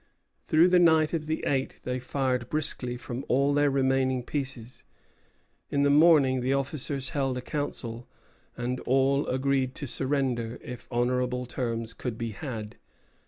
[0.45, 4.83] Through the night of the eighth they fired briskly from all their remaining pieces.
[5.69, 8.07] In the morning the officers held a council,
[8.57, 12.77] and all agreed to surrender if honorable terms could be had.